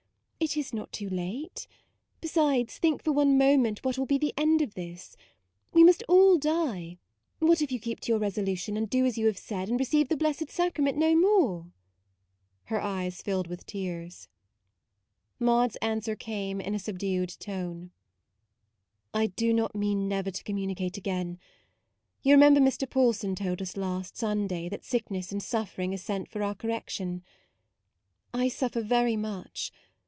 [0.43, 4.17] It is not too late: MAUDE 73 besides, think for one moment what will be
[4.17, 5.15] the end of this.
[5.71, 6.97] We must all die:
[7.37, 10.09] what if you keep to your resolution, and do as you have said, and receive
[10.09, 11.71] the Blessed Sacrament no more?"
[12.73, 14.29] Her eyes filled with tears.
[15.37, 17.91] Maude's answer came in a sub dued tone:"
[19.23, 21.37] I do not mean never to communicate again.
[22.23, 22.89] You re member Mr.
[22.89, 27.21] Paulson told us last, Sunday that sickness and suffering are sent for our correction.
[28.33, 29.71] I suffer very much.